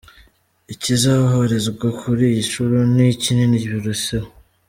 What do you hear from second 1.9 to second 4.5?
kuri iyi nshuro ni kinini biruseho.